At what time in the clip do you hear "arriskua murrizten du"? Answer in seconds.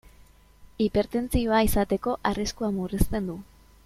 2.31-3.37